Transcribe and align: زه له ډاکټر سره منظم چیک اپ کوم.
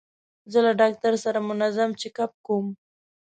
زه 0.51 0.59
له 0.65 0.71
ډاکټر 0.81 1.13
سره 1.23 1.39
منظم 1.49 1.89
چیک 1.99 2.17
اپ 2.25 2.33
کوم. 2.45 2.67